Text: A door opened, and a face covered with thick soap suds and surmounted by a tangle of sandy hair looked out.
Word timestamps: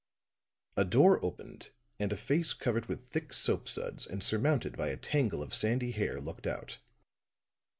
A 0.77 0.83
door 0.83 1.23
opened, 1.23 1.69
and 1.99 2.11
a 2.11 2.15
face 2.15 2.55
covered 2.55 2.87
with 2.87 3.05
thick 3.05 3.31
soap 3.31 3.69
suds 3.69 4.07
and 4.07 4.23
surmounted 4.23 4.75
by 4.75 4.87
a 4.87 4.97
tangle 4.97 5.43
of 5.43 5.53
sandy 5.53 5.91
hair 5.91 6.19
looked 6.19 6.47
out. 6.47 6.79